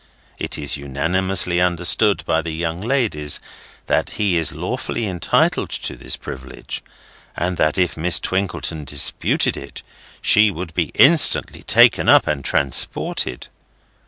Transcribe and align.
(It 0.39 0.57
is 0.57 0.77
unanimously 0.77 1.61
understood 1.61 2.25
by 2.25 2.41
the 2.41 2.49
young 2.55 2.81
ladies 2.81 3.39
that 3.85 4.09
he 4.17 4.35
is 4.35 4.51
lawfully 4.51 5.05
entitled 5.05 5.69
to 5.69 5.95
this 5.95 6.15
privilege, 6.17 6.81
and 7.37 7.55
that 7.57 7.77
if 7.77 7.95
Miss 7.95 8.19
Twinkleton 8.19 8.83
disputed 8.83 9.55
it, 9.55 9.83
she 10.19 10.49
would 10.49 10.73
be 10.73 10.89
instantly 10.95 11.61
taken 11.61 12.09
up 12.09 12.25
and 12.25 12.43
transported.) 12.43 13.49